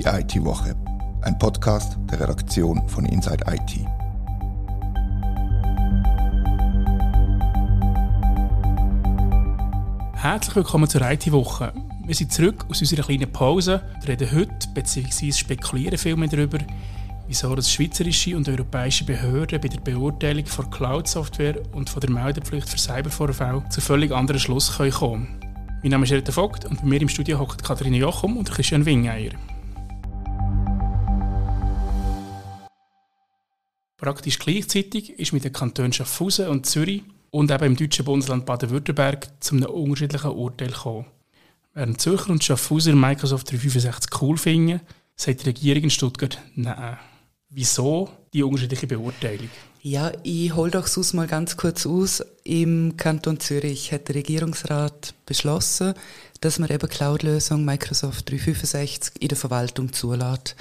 Die 0.00 0.06
IT-Woche, 0.06 0.74
ein 1.20 1.38
Podcast 1.38 1.98
der 2.10 2.20
Redaktion 2.20 2.88
von 2.88 3.04
Inside 3.04 3.44
IT. 3.46 3.86
Herzlich 10.14 10.56
willkommen 10.56 10.88
zur 10.88 11.02
IT-Woche. 11.02 11.74
Wir 12.06 12.14
sind 12.14 12.32
zurück 12.32 12.64
aus 12.70 12.80
unserer 12.80 13.02
kleinen 13.02 13.30
Pause 13.30 13.82
und 13.94 14.08
reden 14.08 14.34
heute 14.34 14.68
bzw. 14.72 15.32
spekulieren 15.32 15.98
viel 15.98 16.16
mehr 16.16 16.28
darüber, 16.30 16.60
wieso 17.28 17.54
das 17.54 17.70
schweizerische 17.70 18.38
und 18.38 18.48
europäische 18.48 19.04
Behörden 19.04 19.60
bei 19.60 19.68
der 19.68 19.80
Beurteilung 19.80 20.46
von 20.46 20.70
Cloud-Software 20.70 21.60
und 21.72 21.90
von 21.90 22.00
der 22.00 22.10
Meldepflicht 22.10 22.70
für 22.70 22.78
Cybervorfälle 22.78 23.64
zu 23.68 23.82
völlig 23.82 24.12
anderen 24.12 24.40
Schluss 24.40 24.78
kommen 24.78 24.92
können. 24.92 25.28
Mein 25.82 25.90
Name 25.90 26.04
ist 26.06 26.12
Rita 26.12 26.32
Vogt 26.32 26.64
und 26.64 26.80
bei 26.80 26.86
mir 26.86 27.02
im 27.02 27.10
Studio 27.10 27.38
hockt 27.38 27.62
Katharina 27.62 27.98
Jochum 27.98 28.38
und 28.38 28.50
Christian 28.50 28.86
Wingeier. 28.86 29.32
Praktisch 34.00 34.38
gleichzeitig 34.38 35.18
ist 35.18 35.34
mit 35.34 35.44
den 35.44 35.52
Kantonen 35.52 35.92
Schaffhausen 35.92 36.48
und 36.48 36.64
Zürich 36.64 37.02
und 37.30 37.50
eben 37.50 37.64
im 37.64 37.76
deutschen 37.76 38.06
Bundesland 38.06 38.46
Baden-Württemberg 38.46 39.28
zu 39.40 39.56
einem 39.56 39.66
unterschiedlichen 39.66 40.30
Urteil 40.30 40.68
gekommen. 40.68 41.04
Während 41.74 42.00
Zürcher 42.00 42.30
und 42.30 42.42
Schaffhauser 42.42 42.94
Microsoft 42.94 43.50
365 43.50 44.22
cool 44.22 44.38
finden, 44.38 44.80
sagt 45.16 45.42
die 45.42 45.50
Regierung 45.50 45.84
in 45.84 45.90
Stuttgart 45.90 46.38
Nein. 46.54 46.96
Wieso 47.50 48.08
die 48.32 48.42
unterschiedliche 48.42 48.86
Beurteilung? 48.86 49.50
Ja, 49.82 50.12
ich 50.22 50.54
hole 50.54 50.70
doch 50.70 50.86
sonst 50.86 51.12
mal 51.14 51.26
ganz 51.26 51.56
kurz 51.56 51.84
aus. 51.84 52.22
Im 52.44 52.96
Kanton 52.96 53.38
Zürich 53.40 53.92
hat 53.92 54.08
der 54.08 54.14
Regierungsrat 54.14 55.14
beschlossen, 55.26 55.94
dass 56.40 56.58
man 56.58 56.70
eben 56.70 56.88
Cloud-Lösung 56.88 57.64
Microsoft 57.64 58.30
365 58.30 59.14
in 59.20 59.28
der 59.28 59.38
Verwaltung 59.38 59.92
zulässt. 59.92 60.56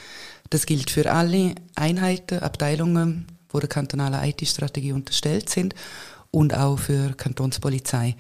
Das 0.50 0.66
gilt 0.66 0.90
für 0.90 1.12
alle 1.12 1.56
Einheiten, 1.76 2.40
Abteilungen, 2.40 3.28
wo 3.50 3.60
der 3.60 3.70
kantonalen 3.70 4.24
IT-Strategie 4.24 4.94
unterstellt 4.94 5.50
sind 5.50 5.76
und 6.32 6.56
auch 6.56 6.80
für 6.80 7.14
Kantonspolizei. 7.14 8.16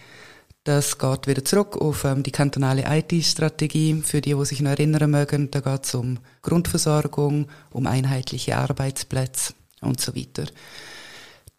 Das 0.63 0.97
geht 0.97 1.25
wieder 1.25 1.44
zurück 1.44 1.77
auf 1.77 2.03
ähm, 2.03 2.22
die 2.22 2.31
kantonale 2.31 2.83
IT-Strategie. 2.85 4.02
Für 4.03 4.22
die, 4.22 4.35
die 4.35 4.45
sich 4.45 4.61
noch 4.61 4.72
erinnern 4.72 5.09
mögen, 5.09 5.50
da 5.50 5.61
geht 5.61 5.85
es 5.85 5.95
um 5.95 6.19
Grundversorgung, 6.41 7.47
um 7.72 7.88
einheitliche 7.88 8.57
Arbeitsplätze 8.57 9.53
und 9.81 10.00
so 10.00 10.16
weiter. 10.16 10.45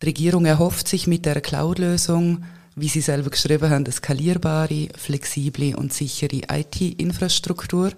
Die 0.03 0.07
Regierung 0.07 0.47
erhofft 0.47 0.87
sich 0.87 1.07
mit 1.07 1.27
der 1.27 1.41
Cloud-Lösung, 1.41 2.45
wie 2.77 2.89
Sie 2.89 3.01
selber 3.01 3.31
geschrieben 3.31 3.71
haben, 3.71 3.85
eine 3.85 3.93
skalierbare, 3.93 4.89
flexible 4.97 5.75
und 5.75 5.93
sichere 5.93 6.43
IT-Infrastruktur. 6.49 7.93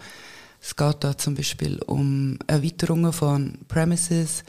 Es 0.63 0.77
geht 0.77 0.97
da 1.01 1.19
zum 1.19 1.35
Beispiel 1.35 1.81
um 1.87 2.39
Erweiterungen 2.47 3.13
von 3.13 3.59
Premises, 3.67 4.45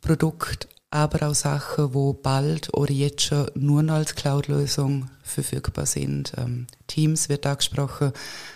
Produkt, 0.00 0.66
aber 0.90 1.28
auch 1.28 1.34
Sachen, 1.34 1.94
wo 1.94 2.12
bald 2.12 2.74
oder 2.74 2.92
jetzt 2.92 3.22
schon 3.22 3.46
nur 3.54 3.82
noch 3.84 3.94
als 3.94 4.16
Cloud-Lösung 4.16 5.08
verfügbar 5.22 5.86
sind. 5.86 6.32
Ähm, 6.36 6.66
Teams 6.88 7.28
wird 7.28 7.46
angesprochen, 7.46 8.12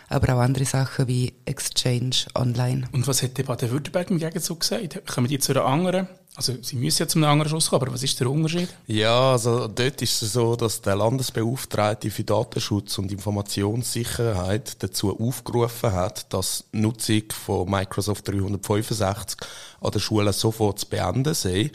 aber 0.08 0.34
auch 0.34 0.40
andere 0.40 0.64
Sachen 0.64 1.06
wie 1.06 1.32
Exchange 1.44 2.26
Online. 2.34 2.88
Und 2.90 3.06
was 3.06 3.22
hat 3.22 3.38
die 3.38 3.44
Baden-Württemberg 3.44 4.10
im 4.10 4.18
Gegenzug 4.18 4.60
gesagt? 4.60 5.06
Kommen 5.06 5.28
die 5.28 5.38
zu 5.38 5.52
einer 5.52 5.64
anderen? 5.64 6.08
Also 6.36 6.54
sie 6.60 6.76
müssen 6.76 7.02
ja 7.02 7.08
zu 7.08 7.18
einem 7.18 7.30
anderen 7.30 7.48
Schluss 7.48 7.70
kommen, 7.70 7.82
aber 7.82 7.94
was 7.94 8.02
ist 8.02 8.20
der 8.20 8.30
Unterschied? 8.30 8.68
Ja, 8.86 9.32
also 9.32 9.68
dort 9.68 10.02
ist 10.02 10.20
es 10.20 10.34
so, 10.34 10.54
dass 10.54 10.82
der 10.82 10.94
Landesbeauftragte 10.94 12.10
für 12.10 12.24
Datenschutz 12.24 12.98
und 12.98 13.10
Informationssicherheit 13.10 14.82
dazu 14.82 15.18
aufgerufen 15.18 15.92
hat, 15.92 16.30
dass 16.34 16.64
die 16.74 16.80
Nutzung 16.80 17.22
von 17.32 17.70
Microsoft 17.70 18.28
365 18.28 19.38
an 19.80 19.90
den 19.90 20.00
Schulen 20.00 20.32
sofort 20.34 20.80
zu 20.80 20.88
beenden 20.88 21.32
sei 21.32 21.70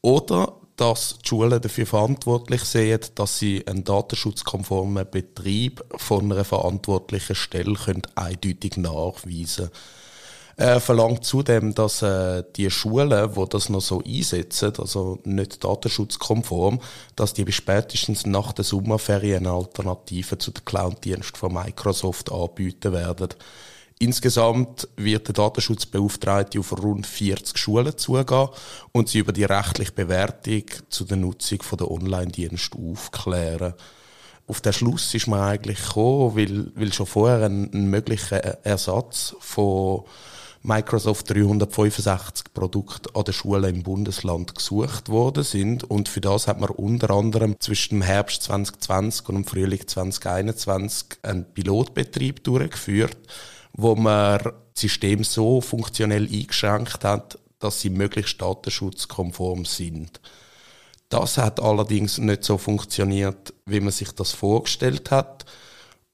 oder 0.00 0.54
dass 0.76 1.18
die 1.18 1.28
Schulen 1.28 1.60
dafür 1.60 1.86
verantwortlich 1.86 2.62
sind, 2.62 3.18
dass 3.18 3.38
sie 3.38 3.66
einen 3.66 3.84
datenschutzkonformen 3.84 5.10
Betrieb 5.10 5.84
von 5.96 6.32
einer 6.32 6.44
verantwortlichen 6.44 7.34
Stelle 7.34 7.74
können 7.74 8.02
eindeutig 8.14 8.78
nachweisen 8.78 9.66
können. 9.66 9.70
Er 10.60 10.80
verlangt 10.80 11.24
zudem, 11.24 11.72
dass 11.72 12.02
äh, 12.02 12.42
die 12.56 12.68
Schulen, 12.68 13.36
wo 13.36 13.46
das 13.46 13.68
noch 13.68 13.80
so 13.80 14.02
einsetzen, 14.04 14.72
also 14.76 15.20
nicht 15.22 15.62
datenschutzkonform, 15.62 16.80
dass 17.14 17.32
die 17.32 17.44
bis 17.44 17.54
spätestens 17.54 18.26
nach 18.26 18.52
der 18.52 18.64
Sommerferien 18.64 19.46
eine 19.46 19.54
Alternative 19.54 20.36
zu 20.36 20.50
den 20.50 20.64
Cloud-Diensten 20.64 21.36
von 21.36 21.54
Microsoft 21.54 22.32
anbieten 22.32 22.92
werden. 22.92 23.28
Insgesamt 24.00 24.88
wird 24.96 25.28
der 25.28 25.34
Datenschutzbeauftragte 25.34 26.58
auf 26.58 26.72
rund 26.72 27.06
40 27.06 27.56
Schulen 27.56 27.96
zugehen 27.96 28.48
und 28.90 29.08
sie 29.08 29.20
über 29.20 29.32
die 29.32 29.44
rechtliche 29.44 29.92
Bewertung 29.92 30.64
zu 30.88 31.04
der 31.04 31.18
Nutzung 31.18 31.60
der 31.78 31.88
Online-Dienste 31.88 32.76
aufklären. 32.76 33.74
Auf 34.48 34.60
den 34.60 34.72
Schluss 34.72 35.14
ist 35.14 35.28
man 35.28 35.40
eigentlich 35.40 35.80
gekommen, 35.84 36.34
weil, 36.34 36.72
weil 36.74 36.92
schon 36.92 37.06
vorher 37.06 37.46
ein, 37.46 37.72
ein 37.72 37.90
möglicher 37.90 38.38
Ersatz 38.64 39.36
von 39.38 40.02
Microsoft 40.62 41.30
365 41.30 42.52
Produkte 42.52 43.14
an 43.14 43.24
den 43.24 43.34
Schulen 43.34 43.76
im 43.76 43.82
Bundesland 43.82 44.54
gesucht 44.54 45.08
worden 45.08 45.44
sind 45.44 45.84
und 45.84 46.08
für 46.08 46.20
das 46.20 46.46
hat 46.46 46.60
man 46.60 46.70
unter 46.70 47.10
anderem 47.10 47.56
zwischen 47.60 47.96
dem 47.96 48.02
Herbst 48.02 48.42
2020 48.44 49.28
und 49.28 49.34
dem 49.36 49.44
Frühling 49.44 49.86
2021 49.86 51.18
einen 51.22 51.44
Pilotbetrieb 51.52 52.44
durchgeführt 52.44 53.18
wo 53.78 53.94
man 53.94 54.38
das 54.38 54.54
System 54.74 55.24
so 55.24 55.60
funktionell 55.60 56.24
eingeschränkt 56.24 57.04
hat, 57.04 57.38
dass 57.60 57.80
sie 57.80 57.90
möglichst 57.90 58.42
datenschutzkonform 58.42 59.64
sind. 59.64 60.20
Das 61.08 61.38
hat 61.38 61.60
allerdings 61.60 62.18
nicht 62.18 62.44
so 62.44 62.58
funktioniert, 62.58 63.54
wie 63.66 63.80
man 63.80 63.92
sich 63.92 64.10
das 64.12 64.32
vorgestellt 64.32 65.12
hat. 65.12 65.46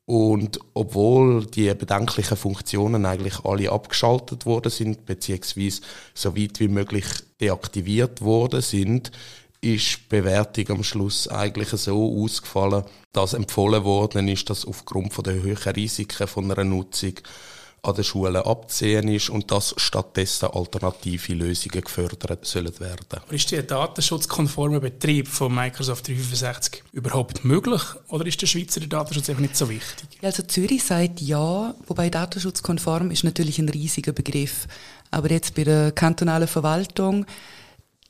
Und 0.06 0.60
obwohl 0.74 1.46
die 1.46 1.72
bedenklichen 1.74 2.36
Funktionen 2.36 3.06
eigentlich 3.06 3.44
alle 3.44 3.72
abgeschaltet 3.72 4.44
worden 4.44 4.70
sind, 4.70 5.06
beziehungsweise 5.06 5.80
so 6.12 6.36
weit 6.36 6.60
wie 6.60 6.68
möglich 6.68 7.06
deaktiviert 7.40 8.20
worden 8.20 8.60
sind, 8.60 9.10
ist 9.62 9.96
die 9.96 10.08
Bewertung 10.10 10.76
am 10.76 10.84
Schluss 10.84 11.26
eigentlich 11.26 11.68
so 11.68 12.22
ausgefallen, 12.22 12.84
dass 13.12 13.32
empfohlen 13.32 13.84
worden 13.84 14.28
ist, 14.28 14.50
dass 14.50 14.66
aufgrund 14.66 15.26
der 15.26 15.42
höheren 15.42 15.72
Risiken 15.72 16.26
von 16.26 16.50
einer 16.50 16.64
Nutzung 16.64 17.14
an 17.84 17.94
den 17.94 18.04
Schulen 18.04 18.36
abzusehen 18.36 19.08
ist 19.08 19.30
und 19.30 19.50
dass 19.50 19.74
stattdessen 19.76 20.46
alternative 20.46 21.34
Lösungen 21.34 21.82
gefördert 21.82 22.46
sollen 22.46 22.78
werden. 22.80 23.06
Aber 23.10 23.32
ist 23.32 23.50
der 23.50 23.62
datenschutzkonforme 23.62 24.80
Betrieb 24.80 25.28
von 25.28 25.54
Microsoft 25.54 26.08
365 26.08 26.82
überhaupt 26.92 27.44
möglich 27.44 27.82
oder 28.08 28.26
ist 28.26 28.40
der 28.40 28.46
Schweizer 28.46 28.80
Datenschutz 28.80 29.28
einfach 29.28 29.42
nicht 29.42 29.56
so 29.56 29.68
wichtig? 29.68 30.08
Also 30.22 30.42
Zürich 30.42 30.84
sagt 30.84 31.20
ja, 31.20 31.74
wobei 31.86 32.10
datenschutzkonform 32.10 33.10
ist 33.10 33.24
natürlich 33.24 33.58
ein 33.58 33.68
riesiger 33.68 34.12
Begriff. 34.12 34.66
Aber 35.10 35.30
jetzt 35.30 35.54
bei 35.54 35.64
der 35.64 35.92
kantonalen 35.92 36.48
Verwaltung 36.48 37.26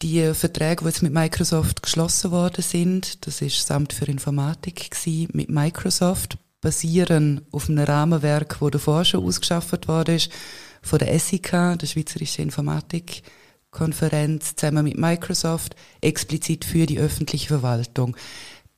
die 0.02 0.34
Verträge, 0.34 0.82
die 0.82 0.88
jetzt 0.88 1.02
mit 1.02 1.12
Microsoft 1.12 1.82
geschlossen 1.82 2.30
worden 2.30 2.62
sind, 2.62 3.26
das 3.26 3.40
ist 3.40 3.58
das 3.58 3.70
Amt 3.70 3.92
für 3.92 4.04
Informatik 4.06 4.90
gewesen, 4.90 5.28
mit 5.32 5.48
Microsoft, 5.48 6.36
basieren 6.64 7.42
auf 7.52 7.68
einem 7.68 7.84
Rahmenwerk, 7.84 8.60
wo 8.60 8.70
davor 8.70 9.04
schon 9.04 9.22
ausgeschafft 9.22 9.86
worden 9.86 10.16
ist, 10.16 10.32
von 10.80 10.98
der 10.98 11.16
SIK, 11.18 11.78
der 11.78 11.86
Schweizerischen 11.86 12.44
Informatikkonferenz, 12.44 14.56
zusammen 14.56 14.84
mit 14.84 14.96
Microsoft, 14.96 15.76
explizit 16.00 16.64
für 16.64 16.86
die 16.86 16.98
öffentliche 16.98 17.48
Verwaltung. 17.48 18.16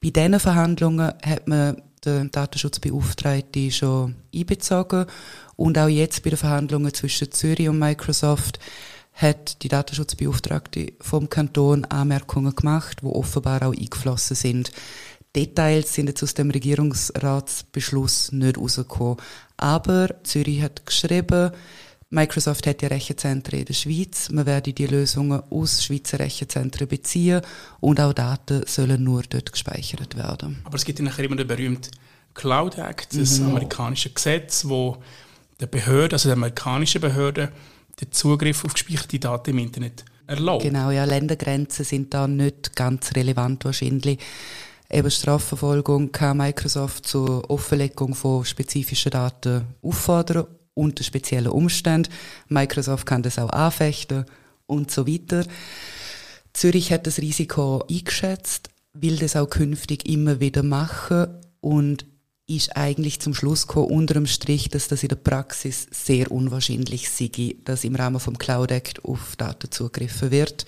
Bei 0.03 0.11
diesen 0.11 0.41
Verhandlungen 0.41 1.13
hat 1.25 1.47
man 1.47 1.81
den 2.05 2.33
Datenschutzbeauftragten 2.33 3.71
schon 3.71 4.17
einbezogen 4.35 5.07
und 5.55 5.79
auch 5.79 5.87
jetzt 5.87 6.25
bei 6.25 6.31
den 6.31 6.39
Verhandlungen 6.39 6.93
zwischen 6.93 7.31
Zürich 7.31 7.69
und 7.69 7.79
Microsoft 7.79 8.59
hat 9.13 9.63
die 9.63 9.69
Datenschutzbeauftragte 9.69 10.95
vom 11.01 11.31
Kanton 11.31 11.85
Anmerkungen 11.85 12.55
gemacht, 12.55 13.03
wo 13.03 13.13
offenbar 13.13 13.63
auch 13.63 13.73
eingeflossen 13.73 14.37
sind. 14.37 14.73
Details 15.37 15.93
sind 15.93 16.09
jetzt 16.09 16.23
aus 16.23 16.35
dem 16.35 16.51
Regierungsratsbeschluss 16.51 18.33
nicht 18.33 18.59
rausgekommen. 18.59 19.19
Aber 19.57 20.09
Zürich 20.25 20.63
hat 20.63 20.87
geschrieben, 20.87 21.53
Microsoft 22.09 22.67
hat 22.67 22.83
ja 22.83 22.89
Rechenzentren 22.89 23.59
in 23.59 23.65
der 23.67 23.75
Schweiz. 23.75 24.31
Man 24.31 24.47
werde 24.47 24.73
die 24.73 24.87
Lösungen 24.87 25.43
aus 25.51 25.85
Schweizer 25.85 26.19
Rechenzentren 26.19 26.89
beziehen 26.89 27.43
und 27.81 28.01
auch 28.01 28.13
Daten 28.13 28.63
sollen 28.67 29.03
nur 29.03 29.23
dort 29.29 29.53
gespeichert 29.53 30.17
werden. 30.17 30.63
Aber 30.65 30.77
es 30.77 30.85
gibt 30.85 30.99
ja 31.01 31.05
nachher 31.05 31.25
immer 31.25 31.37
den 31.37 31.47
berühmten 31.47 31.91
Cloud 32.35 32.79
Act, 32.79 33.19
das 33.19 33.41
mhm. 33.41 33.49
amerikanische 33.49 34.11
Gesetz, 34.11 34.67
wo 34.67 34.99
der 35.61 35.67
Behörde, 35.67 36.15
also 36.15 36.29
der 36.29 36.37
amerikanischen 36.37 37.01
Behörde, 37.01 37.51
den 38.01 38.13
Zugriff 38.13 38.65
auf 38.65 38.75
gespeicherte 38.75 39.19
Daten 39.19 39.51
im 39.51 39.59
Internet 39.59 40.05
erlaubt. 40.27 40.63
Genau, 40.63 40.91
ja, 40.91 41.05
Ländergrenzen 41.05 41.85
sind 41.85 42.15
da 42.15 42.29
nicht 42.29 42.77
ganz 42.77 43.15
relevant 43.15 43.65
wahrscheinlich 43.65 44.19
eben 44.91 45.11
Strafverfolgung 45.11 46.13
kann 46.13 46.39
Microsoft 46.39 47.07
zur 47.07 47.49
Offenlegung 47.51 48.15
von 48.15 48.45
spezifischen 48.45 49.11
Daten 49.11 49.65
auffordern 49.83 50.47
unter 50.75 51.03
speziellen 51.03 51.51
Umständen. 51.51 52.13
Microsoft 52.49 53.07
kann 53.07 53.23
das 53.23 53.39
auch 53.39 53.51
anfechten 53.51 54.27
und 54.67 54.91
so 54.91 55.07
weiter. 55.07 55.45
Zürich 56.53 56.93
hat 56.93 57.07
das 57.07 57.19
Risiko 57.19 57.85
eingeschätzt, 57.91 58.71
will 58.93 59.17
das 59.17 59.37
auch 59.37 59.49
künftig 59.49 60.09
immer 60.09 60.41
wieder 60.41 60.63
machen 60.63 61.27
und 61.61 62.07
ist 62.47 62.77
eigentlich 62.77 63.21
zum 63.21 63.35
Schluss 63.35 63.67
gekommen, 63.67 63.91
unter 63.91 64.15
dem 64.15 64.27
Strich, 64.27 64.69
dass 64.69 64.87
das 64.89 65.03
in 65.03 65.09
der 65.09 65.17
Praxis 65.17 65.89
sehr 65.91 66.31
unwahrscheinlich 66.31 67.11
sei, 67.11 67.57
dass 67.65 67.85
im 67.85 67.97
Rahmen 67.97 68.21
vom 68.21 68.39
Cloud 68.39 68.71
Act 68.71 69.05
auf 69.05 69.35
Daten 69.37 69.71
zugegriffen 69.71 70.31
wird. 70.31 70.65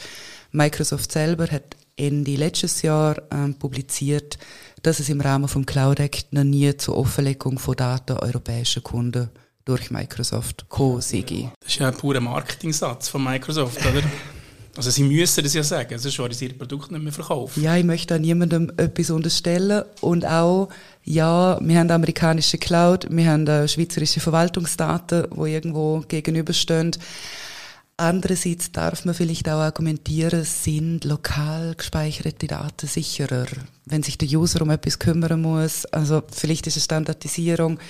Microsoft 0.51 1.13
selber 1.13 1.47
hat 1.47 1.77
Ende 1.99 2.37
letztes 2.37 2.83
Jahr 2.83 3.21
ähm, 3.31 3.55
publiziert, 3.55 4.39
dass 4.83 5.01
es 5.01 5.09
im 5.09 5.21
Rahmen 5.21 5.49
vom 5.49 5.67
Cloud 5.67 6.01
Act 6.01 6.33
noch 6.33 6.45
nie 6.45 6.77
zur 6.77 6.97
Offenlegung 6.97 7.59
von 7.59 7.77
Daten 7.77 8.19
europäischer 8.19 8.81
Kunden 8.81 9.31
durch 9.65 9.91
Microsoft 9.91 10.69
gekommen 10.71 11.01
sei. 11.03 11.51
Das 11.61 11.73
ist 11.73 11.79
ja 11.79 11.89
ein 11.89 11.97
purer 11.97 12.21
Marketing-Satz 12.21 13.09
von 13.09 13.23
Microsoft, 13.23 13.79
oder? 13.85 14.03
Also 14.79 14.91
sie 14.91 15.03
müssen 15.03 15.43
das 15.43 15.55
ja 15.55 15.65
sagen, 15.65 15.99
sonst 15.99 16.19
wollen 16.21 16.33
sie 16.33 16.47
ihr 16.47 16.57
Produkt 16.57 16.93
nicht 16.93 17.03
mehr 17.03 17.13
verkaufen. 17.13 17.61
Ja, 17.61 17.77
ich 17.77 17.85
möchte 17.85 18.15
da 18.15 18.19
niemandem 18.19 18.71
etwas 18.77 19.11
unterstellen. 19.11 19.83
Und 20.01 20.25
auch, 20.25 20.69
ja, 21.03 21.59
wir 21.61 21.79
haben 21.81 21.91
amerikanische 21.91 22.59
Cloud, 22.59 23.09
wir 23.11 23.29
haben 23.29 23.67
schweizerische 23.67 24.21
Verwaltungsdaten, 24.21 25.27
die 25.35 25.51
irgendwo 25.51 26.05
gegenüberstehen. 26.07 26.93
Andererseits 28.01 28.71
darf 28.71 29.05
man 29.05 29.15
vielleicht 29.15 29.49
auch 29.49 29.59
argumentieren, 29.59 30.45
sind 30.45 31.05
lokal 31.05 31.75
gespeicherte 31.77 32.47
Daten 32.47 32.87
sicherer, 32.87 33.49
wenn 33.87 34.05
sich 34.05 34.17
der 34.17 34.29
User 34.29 34.63
um 34.63 34.71
etwas 34.71 35.01
kümmern 35.01 35.43
muss. 35.43 35.85
Also 35.87 36.23
vielleicht 36.31 36.69
ist 36.69 36.77
eine 36.77 36.85
Standardisierung 36.85 37.81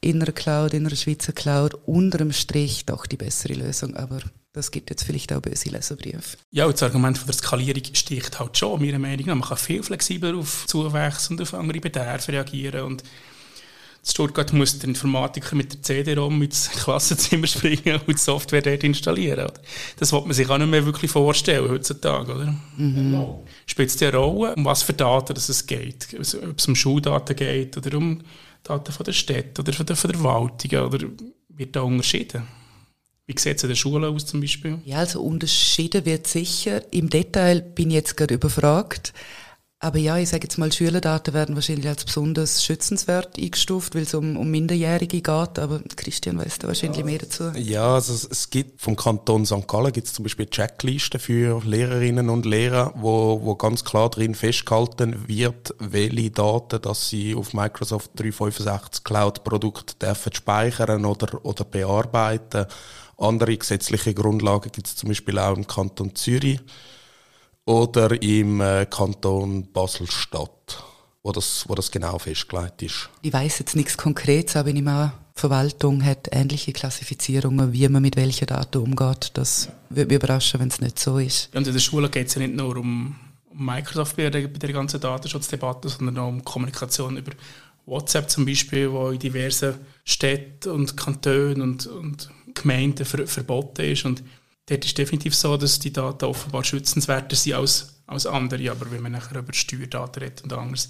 in 0.00 0.20
einer 0.20 0.32
Cloud, 0.32 0.74
in 0.74 0.84
einer 0.84 0.96
Schweizer 0.96 1.32
Cloud 1.32 1.74
unter 1.86 2.18
dem 2.18 2.32
Strich 2.32 2.86
doch 2.86 3.06
die 3.06 3.16
bessere 3.16 3.54
Lösung, 3.54 3.94
aber 3.94 4.18
das 4.52 4.72
gibt 4.72 4.90
jetzt 4.90 5.04
vielleicht 5.04 5.32
auch 5.32 5.40
böse 5.40 5.70
Leserbriefe. 5.70 6.38
Ja, 6.50 6.66
und 6.66 6.74
das 6.74 6.82
Argument 6.82 7.16
von 7.16 7.26
der 7.26 7.36
Skalierung 7.36 7.84
sticht 7.92 8.40
halt 8.40 8.58
schon, 8.58 8.80
meiner 8.80 8.98
Meinung 8.98 9.26
nach. 9.26 9.34
Man 9.36 9.48
kann 9.48 9.58
viel 9.58 9.84
flexibler 9.84 10.36
auf 10.36 10.66
Zuwächse 10.66 11.30
und 11.30 11.40
auf 11.40 11.54
andere 11.54 11.78
Bedarfe 11.78 12.32
reagieren 12.32 12.82
und 12.82 13.04
in 14.02 14.08
Stuttgart 14.08 14.52
muss 14.52 14.78
der 14.78 14.88
Informatiker 14.88 15.54
mit 15.54 15.72
der 15.72 15.82
CD-ROM 15.82 16.42
ins 16.42 16.70
Klassenzimmer 16.82 17.46
springen 17.46 18.00
und 18.06 18.08
die 18.08 18.20
Software 18.20 18.62
dort 18.62 18.82
installieren. 18.82 19.50
Das 19.96 20.12
wird 20.12 20.26
man 20.26 20.34
sich 20.34 20.48
auch 20.48 20.58
nicht 20.58 20.70
mehr 20.70 20.84
wirklich 20.84 21.10
vorstellen 21.10 21.70
heutzutage, 21.70 22.34
oder? 22.34 22.54
Mhm. 22.76 23.24
Spielt 23.66 23.90
es 23.90 24.02
eine 24.02 24.16
Rolle, 24.16 24.54
um 24.56 24.64
was 24.64 24.82
für 24.82 24.92
Daten 24.92 25.36
es 25.36 25.66
geht? 25.66 26.08
Also, 26.18 26.42
ob 26.42 26.58
es 26.58 26.66
um 26.66 26.74
Schuldaten 26.74 27.36
geht 27.36 27.76
oder 27.76 27.96
um 27.96 28.22
Daten 28.64 28.92
von 28.92 29.04
der 29.04 29.12
Stadt 29.12 29.58
oder 29.58 29.72
von 29.72 29.86
der, 29.86 29.96
der 29.96 30.10
Verwaltung 30.10 30.80
oder 30.80 31.08
wird 31.48 31.76
da 31.76 31.82
unterschieden? 31.82 32.42
Wie 33.26 33.38
sieht 33.38 33.56
es 33.56 33.62
in 33.62 33.68
den 33.68 33.76
Schulen 33.76 34.04
aus 34.04 34.26
zum 34.26 34.40
Beispiel? 34.40 34.78
Ja, 34.84 34.98
also 34.98 35.22
unterschieden 35.22 36.04
wird 36.04 36.26
sicher. 36.26 36.82
Im 36.92 37.08
Detail 37.08 37.60
bin 37.60 37.90
ich 37.90 37.94
jetzt 37.94 38.16
gerade 38.16 38.34
überfragt. 38.34 39.12
Aber 39.82 39.98
ja, 39.98 40.16
ich 40.16 40.28
sage 40.28 40.44
jetzt 40.44 40.58
mal, 40.58 40.70
Schülerdaten 40.70 41.34
werden 41.34 41.56
wahrscheinlich 41.56 41.88
als 41.88 42.04
besonders 42.04 42.64
schützenswert 42.64 43.36
eingestuft, 43.36 43.96
weil 43.96 44.02
es 44.02 44.14
um, 44.14 44.36
um 44.36 44.48
Minderjährige 44.48 45.20
geht. 45.20 45.58
Aber 45.58 45.80
Christian 45.96 46.38
weiß 46.38 46.60
da 46.60 46.68
wahrscheinlich 46.68 47.00
ja. 47.00 47.04
mehr 47.04 47.18
dazu. 47.18 47.50
Ja, 47.56 47.94
also 47.94 48.12
es 48.30 48.48
gibt 48.50 48.80
vom 48.80 48.94
Kanton 48.94 49.44
St. 49.44 49.66
Gallen 49.66 49.92
gibt 49.92 50.06
es 50.06 50.12
zum 50.12 50.22
Beispiel 50.22 50.46
Checklisten 50.46 51.18
für 51.18 51.60
Lehrerinnen 51.64 52.30
und 52.30 52.46
Lehrer, 52.46 52.94
wo, 52.94 53.40
wo 53.42 53.56
ganz 53.56 53.82
klar 53.82 54.08
drin 54.08 54.36
festgehalten 54.36 55.26
wird, 55.26 55.74
welche 55.80 56.30
Daten, 56.30 56.80
dass 56.80 57.08
sie 57.08 57.34
auf 57.34 57.52
Microsoft 57.52 58.12
365 58.14 59.02
Cloud 59.02 59.42
Produkt 59.42 60.00
dürfen 60.00 60.32
speichern 60.32 61.04
oder, 61.04 61.44
oder 61.44 61.64
bearbeiten. 61.64 62.66
Andere 63.18 63.56
gesetzliche 63.56 64.14
Grundlagen 64.14 64.70
gibt 64.70 64.86
es 64.86 64.94
zum 64.94 65.08
Beispiel 65.08 65.40
auch 65.40 65.56
im 65.56 65.66
Kanton 65.66 66.14
Zürich 66.14 66.60
oder 67.64 68.20
im 68.22 68.60
äh, 68.60 68.86
Kanton 68.86 69.70
Basel-Stadt, 69.72 70.82
wo 71.22 71.32
das, 71.32 71.64
wo 71.68 71.74
das 71.74 71.90
genau 71.90 72.18
festgelegt 72.18 72.82
ist. 72.82 73.08
Ich 73.22 73.32
weiß 73.32 73.58
jetzt 73.60 73.76
nichts 73.76 73.96
Konkretes, 73.96 74.56
aber 74.56 74.70
ich 74.70 74.82
meine, 74.82 75.12
die 75.36 75.40
Verwaltung 75.40 76.04
hat 76.04 76.28
ähnliche 76.32 76.72
Klassifizierungen, 76.72 77.72
wie 77.72 77.88
man 77.88 78.02
mit 78.02 78.16
welchen 78.16 78.46
Daten 78.46 78.78
umgeht. 78.78 79.30
Das 79.34 79.68
würde 79.88 80.08
mich 80.08 80.16
überraschen, 80.16 80.60
wenn 80.60 80.68
es 80.68 80.80
nicht 80.80 80.98
so 80.98 81.18
ist. 81.18 81.54
Und 81.54 81.66
in 81.66 81.72
der 81.72 81.80
Schule 81.80 82.10
geht 82.10 82.28
es 82.28 82.34
ja 82.34 82.40
nicht 82.40 82.54
nur 82.54 82.76
um, 82.76 83.16
Microsoft 83.54 84.16
bei 84.16 84.30
der, 84.30 84.48
bei 84.48 84.58
der 84.58 84.72
ganzen 84.72 85.00
Datenschutzdebatte, 85.00 85.88
sondern 85.88 86.18
auch 86.18 86.28
um 86.28 86.44
Kommunikation 86.44 87.16
über 87.16 87.32
WhatsApp 87.86 88.30
zum 88.30 88.46
Beispiel, 88.46 88.90
wo 88.90 89.08
in 89.10 89.18
diversen 89.18 89.74
Städten 90.04 90.70
und 90.70 90.96
Kantonen 90.96 91.62
und, 91.62 91.86
und 91.86 92.30
Gemeinden 92.54 93.04
ver 93.04 93.26
verboten 93.26 93.82
ist. 93.82 94.04
Und 94.04 94.22
dort 94.66 94.84
ist 94.84 94.98
definitiv 94.98 95.34
so, 95.34 95.56
dass 95.56 95.78
die 95.78 95.92
Daten 95.92 96.24
offenbar 96.24 96.64
schützenswerter 96.64 97.36
sind 97.36 97.54
als, 97.54 98.02
als 98.06 98.26
andere. 98.26 98.70
Aber 98.70 98.90
wenn 98.90 99.02
man 99.02 99.12
nachher 99.12 99.38
über 99.38 99.52
Steuerdaten 99.52 100.22
redet 100.22 100.42
und 100.42 100.52
anderes, 100.52 100.88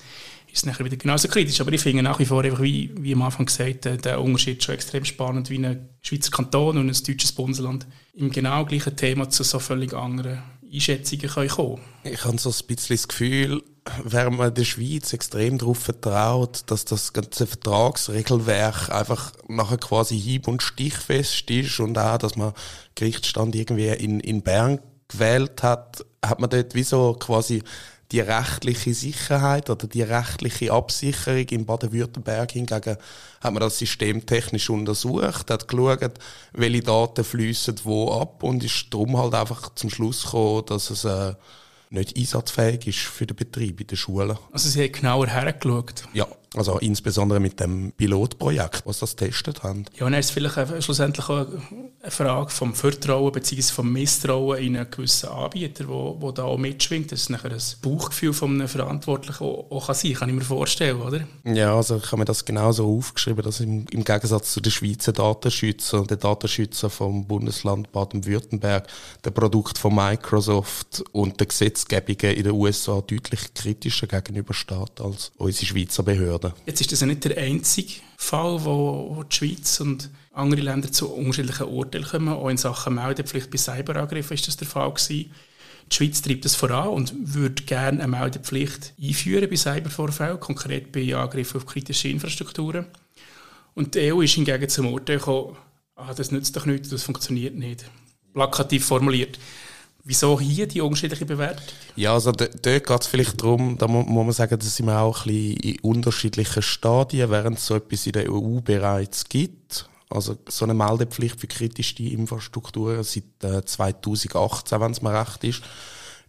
ist 0.49 0.59
es 0.59 0.67
nachher 0.67 0.85
wieder 0.85 0.97
genauso 0.97 1.29
kritisch. 1.29 1.61
Aber 1.61 1.73
ich 1.73 1.81
finde 1.81 2.03
nach 2.03 2.19
wie 2.19 2.27
vor, 2.27 2.45
einfach 2.45 2.63
wie, 2.63 2.93
wie 2.97 3.15
am 3.15 3.23
Anfang 3.23 3.47
gesagt, 3.47 3.87
der, 3.87 3.97
der 3.97 4.21
Unterschied 4.21 4.63
schon 4.63 4.75
extrem 4.75 5.05
spannend, 5.05 5.49
wie 5.51 5.59
ein 5.59 5.89
Schweizer 6.03 6.31
Kanton 6.31 6.79
und 6.79 6.89
ein 6.89 7.05
deutsches 7.07 7.33
Bundesland 7.33 7.87
im 8.15 8.31
genau 8.31 8.65
gleichen 8.67 8.97
Thema 8.97 9.31
zu 9.31 9.43
so 9.43 9.59
völlig 9.59 9.95
anderen 9.95 10.43
Einschätzungen 10.73 11.29
können 11.29 11.49
kommen? 11.49 11.81
Ich 12.05 12.25
habe 12.25 12.39
so 12.39 12.51
ein 12.51 12.67
bisschen 12.67 12.97
das 12.97 13.09
Gefühl, 13.09 13.63
während 14.05 14.39
man 14.39 14.55
der 14.55 14.65
Schweiz 14.65 15.13
extrem 15.13 15.59
darauf 15.59 15.79
vertraut, 15.79 16.63
dass 16.67 16.85
das 16.85 17.13
ganze 17.13 17.47
Vertragsregelwerk 17.47 18.91
einfach 18.91 19.33
nachher 19.49 19.79
quasi 19.79 20.19
hieb- 20.19 20.49
und 20.49 20.63
stichfest 20.63 21.51
ist 21.51 21.81
und 21.81 21.99
auch, 21.99 22.19
dass 22.19 22.37
man 22.37 22.55
Gerichtsstand 22.95 23.55
irgendwie 23.55 23.89
in, 23.89 24.21
in 24.21 24.43
Bern 24.43 24.81
gewählt 25.09 25.63
hat, 25.63 26.05
hat 26.25 26.41
man 26.41 26.51
dort 26.51 26.75
wie 26.75 26.85
so 26.85 27.15
quasi 27.15 27.63
die 28.13 28.21
rechtliche 28.21 28.93
Sicherheit 28.93 29.71
oder 29.71 29.87
die 29.87 30.03
rechtliche 30.03 30.73
Absicherung 30.73 31.47
in 31.49 31.65
Baden-Württemberg 31.65 32.53
hingegen 32.53 32.97
hat 33.41 33.53
man 33.53 33.61
das 33.61 33.79
System 33.79 34.25
technisch 34.27 34.71
untersucht, 34.71 35.51
hat 35.51 35.67
geschaut, 35.67 36.13
welche 36.53 36.83
Daten 36.83 37.25
fließen 37.25 37.81
wo 37.85 38.13
ab 38.13 38.43
und 38.43 38.63
ist 38.63 38.87
darum 38.91 39.17
halt 39.17 39.35
einfach 39.35 39.75
zum 39.75 39.91
Schluss 39.91 40.25
gekommen, 40.25 40.65
dass 40.67 40.91
es 40.91 41.05
äh, 41.05 41.35
nicht 41.91 42.17
einsatzfähig 42.17 42.87
ist 42.87 42.99
für 42.99 43.27
den 43.27 43.37
Betrieb 43.37 43.81
in 43.81 43.87
den 43.87 43.97
Schulen. 43.97 44.39
Also 44.53 44.69
Sie 44.69 44.83
haben 44.83 44.93
genauer 44.93 45.27
hergeschaut? 45.27 46.05
Ja, 46.13 46.27
also 46.55 46.79
insbesondere 46.79 47.41
mit 47.41 47.61
dem 47.61 47.93
Pilotprojekt, 47.93 48.87
was 48.87 48.99
das 48.99 49.17
testet 49.17 49.63
haben. 49.63 49.87
Ja, 49.97 50.07
und 50.07 50.13
dann 50.13 50.21
ist 50.21 50.27
es 50.27 50.33
vielleicht 50.33 50.83
schlussendlich 50.83 51.29
auch 51.29 51.47
eine 52.03 52.11
Frage 52.11 52.51
vom 52.51 52.75
Vertrauen 52.75 53.33
bzw. 53.33 53.63
vom 53.63 53.93
Misstrauen 53.93 54.59
in 54.59 54.77
einen 54.77 54.91
gewissen 54.91 55.29
Anbieter, 55.29 55.89
wo, 55.89 56.17
wo 56.21 56.33
da 56.33 56.45
auch 56.45 56.59
mitschwingt. 56.59 57.13
Das 57.13 57.23
ist 57.23 57.31
nachher 57.31 57.53
ein 57.53 57.63
Bauchgefühl 57.81 58.33
von 58.33 58.51
einem 58.53 58.69
Verantwortlichen 58.69 59.45
auch, 59.45 59.87
kann 59.87 59.95
sein, 59.95 60.15
kann 60.15 60.29
ich 60.29 60.35
mir 60.35 60.43
vorstellen, 60.43 61.01
oder? 61.01 61.27
Ja, 61.45 61.77
also 61.77 61.97
ich 61.97 62.07
habe 62.07 62.19
mir 62.19 62.25
das 62.25 62.45
genauso 62.45 62.87
aufgeschrieben, 62.99 63.43
dass 63.43 63.61
im, 63.61 63.87
im 63.91 64.05
Gegensatz 64.05 64.53
zu 64.53 64.61
den 64.61 64.73
Schweizer 64.73 65.13
Datenschützern 65.13 66.01
und 66.01 66.11
den 66.11 66.19
Datenschützern 66.19 66.91
vom 66.91 67.27
Bundesland 67.27 67.93
Baden-Württemberg 67.93 68.87
der 69.25 69.31
Produkt 69.31 69.79
von 69.79 69.95
Microsoft 69.95 71.05
und 71.13 71.41
der 71.41 71.47
Gesetzgebungen 71.47 72.37
in 72.37 72.45
den 72.45 72.53
USA 72.53 73.01
deutlich 73.01 73.55
kritischer 73.55 74.07
gegenübersteht 74.07 75.01
als 75.01 75.33
unsere 75.37 75.67
Schweizer 75.67 76.03
Behörden. 76.03 76.42
Jetzt 76.67 76.81
ist 76.81 76.93
das 76.93 77.01
ja 77.01 77.07
nicht 77.07 77.25
der 77.25 77.37
einzige 77.37 77.95
Fall, 78.17 78.65
wo 78.65 79.25
die 79.31 79.35
Schweiz 79.35 79.81
und 79.81 80.11
andere 80.33 80.63
Länder 80.63 80.91
zu 80.91 81.13
unterschiedlichen 81.13 81.69
Urteilen 81.69 82.07
kommen. 82.07 82.29
Auch 82.29 82.49
in 82.49 82.57
Sachen 82.57 82.95
Meldepflicht 82.95 83.51
bei 83.51 83.59
Cyberangriffen 83.59 84.35
ist 84.35 84.49
das 84.49 84.57
der 84.57 84.69
Fall 84.69 84.91
gewesen. 84.91 85.33
Die 85.91 85.97
Schweiz 85.97 86.23
treibt 86.23 86.45
das 86.45 86.55
voran 86.55 86.89
und 86.89 87.13
würde 87.35 87.63
gerne 87.65 88.03
eine 88.03 88.09
Meldepflicht 88.09 88.95
einführen 89.01 89.49
bei 89.51 89.57
Cybervorfällen, 89.57 90.41
konkret 90.41 90.93
bei 90.93 91.15
Angriffen 91.15 91.59
auf 91.59 91.67
kritische 91.67 92.09
Infrastrukturen. 92.09 92.87
Und 93.75 93.95
die 93.95 94.13
EU 94.13 94.23
ist 94.23 94.35
hingegen 94.35 94.69
zum 94.69 94.93
Urteil 94.93 95.19
gekommen, 95.19 95.57
ah, 95.97 96.15
das 96.15 96.31
nützt 96.31 96.57
doch 96.57 96.67
nichts, 96.67 96.89
das 96.91 97.03
funktioniert 97.03 97.55
nicht. 97.57 97.85
Plakativ 98.33 98.87
formuliert. 98.87 99.39
Wieso 100.05 100.41
hier 100.41 100.67
die 100.67 100.81
unterschiedliche 100.81 101.25
Bewertung? 101.25 101.65
Ja, 101.95 102.13
also 102.15 102.33
dort 102.33 102.63
geht 102.63 102.91
es 102.91 103.07
vielleicht 103.07 103.41
darum, 103.41 103.79
da 103.79 103.87
muss 103.87 104.07
man 104.07 104.33
sagen, 104.33 104.59
da 104.59 104.67
sind 104.67 104.87
wir 104.87 104.99
auch 105.01 105.27
ein 105.27 105.33
bisschen 105.33 105.57
in 105.59 105.79
unterschiedlichen 105.81 106.63
Stadien, 106.63 107.31
während 107.31 107.59
es 107.59 107.67
so 107.67 107.77
etwas 107.77 108.07
in 108.07 108.13
der 108.13 108.33
EU 108.33 108.61
bereits 108.61 109.29
gibt. 109.29 109.89
Also 110.11 110.37
so 110.49 110.65
eine 110.65 110.75
Meldepflicht 110.75 111.41
für 111.41 111.47
kritische 111.47 112.03
Infrastrukturen 112.03 113.05
seit 113.05 113.45
äh, 113.45 113.65
2018, 113.65 114.81
wenn 114.81 114.93
es 114.93 115.03
mir 115.03 115.19
recht 115.19 115.45
ist, 115.45 115.63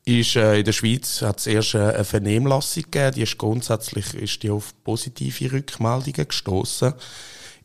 ist 0.05 0.35
äh, 0.35 0.59
in 0.59 0.65
der 0.65 0.71
Schweiz 0.71 1.21
hat 1.21 1.39
es 1.39 1.47
erst 1.47 1.75
äh, 1.75 1.79
eine 1.79 2.03
Vernehmlassung 2.03 2.83
gegeben, 2.83 3.15
die 3.15 3.21
ist 3.23 3.37
grundsätzlich 3.37 4.13
ist 4.13 4.43
die 4.43 4.51
auf 4.51 4.73
positive 4.83 5.51
Rückmeldungen 5.51 6.27
gestoßen. 6.27 6.93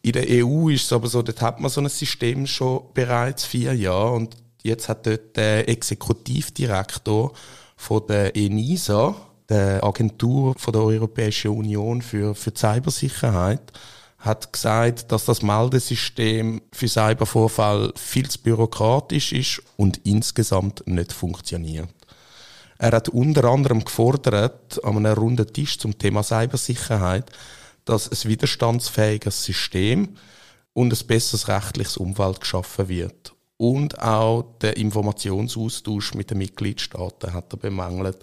In 0.03 0.12
der 0.12 0.27
EU 0.29 0.69
ist 0.69 0.85
es 0.87 0.93
aber 0.93 1.09
so, 1.09 1.23
dort 1.23 1.43
hat 1.43 1.61
man 1.61 1.71
so 1.71 1.81
ein 1.81 1.88
System 1.88 2.47
schon 2.47 2.83
bereits 2.95 3.45
vier 3.45 3.75
Jahre 3.75 4.12
und 4.12 4.37
jetzt 4.62 4.88
hat 4.88 5.07
dort 5.07 5.37
der 5.37 5.69
Exekutivdirektor 5.69 7.33
von 7.77 8.07
der 8.09 8.35
ENISA, 8.37 9.15
der 9.49 9.83
Agentur 9.83 10.55
von 10.59 10.73
der 10.73 10.83
Europäischen 10.83 11.50
Union 11.50 12.03
für, 12.03 12.35
für 12.35 12.53
Cybersicherheit, 12.55 13.73
hat 14.19 14.53
gesagt, 14.53 15.12
dass 15.12 15.25
das 15.25 15.43
Meldesystem 15.43 16.61
für 16.73 16.88
Cybervorfall 16.88 17.93
viel 17.95 18.29
zu 18.29 18.41
bürokratisch 18.41 19.33
ist 19.33 19.62
und 19.77 20.00
insgesamt 20.05 20.87
nicht 20.87 21.12
funktioniert. 21.12 21.88
Er 22.79 22.93
hat 22.93 23.09
unter 23.09 23.45
anderem 23.45 23.85
gefordert, 23.85 24.83
an 24.85 24.97
einem 24.97 25.15
runden 25.15 25.53
Tisch 25.53 25.79
zum 25.79 25.99
Thema 25.99 26.23
Cybersicherheit, 26.23 27.31
dass 27.85 28.11
ein 28.11 28.31
widerstandsfähiges 28.31 29.45
System 29.45 30.17
und 30.75 30.93
ein 30.93 31.07
besseres 31.07 31.49
rechtliches 31.49 31.97
Umfeld 31.97 32.41
geschaffen 32.41 32.88
wird. 32.88 33.35
Und 33.59 34.00
auch 34.00 34.55
der 34.62 34.77
Informationsaustausch 34.77 36.15
mit 36.15 36.31
den 36.31 36.38
Mitgliedstaaten 36.38 37.35
hat 37.35 37.53
er 37.53 37.59
bemängelt. 37.59 38.19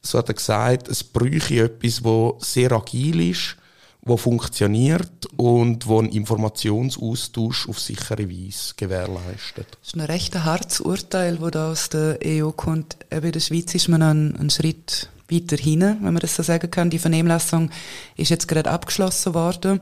So 0.00 0.18
hat 0.18 0.28
er 0.28 0.34
gesagt, 0.34 0.88
es 0.88 1.04
bräuchte 1.04 1.64
etwas, 1.64 2.02
das 2.02 2.52
sehr 2.52 2.72
agil 2.72 3.30
ist, 3.30 3.56
wo 4.00 4.16
funktioniert 4.16 5.26
und 5.36 5.86
wo 5.86 5.98
einen 5.98 6.10
Informationsaustausch 6.10 7.68
auf 7.68 7.80
sichere 7.80 8.30
Weise 8.30 8.74
gewährleistet. 8.76 9.66
Das 9.80 9.88
ist 9.88 9.94
ein 9.96 10.00
recht 10.00 10.34
hartes 10.34 10.80
Urteil, 10.80 11.36
das 11.36 11.50
da 11.50 11.70
aus 11.70 11.88
der 11.90 12.18
EU 12.24 12.50
kommt. 12.52 12.96
Eben 13.10 13.26
in 13.26 13.32
der 13.32 13.40
Schweiz 13.40 13.74
ist 13.74 13.88
man 13.88 14.02
einen, 14.02 14.36
einen 14.36 14.50
Schritt 14.50 15.10
weiter 15.28 15.56
hin, 15.56 15.80
wenn 15.80 16.14
man 16.14 16.20
das 16.20 16.36
so 16.36 16.42
sagen 16.42 16.70
kann. 16.70 16.88
Die 16.88 17.00
Vernehmlassung 17.00 17.70
ist 18.16 18.30
jetzt 18.30 18.46
gerade 18.48 18.70
abgeschlossen 18.70 19.34
worden. 19.34 19.80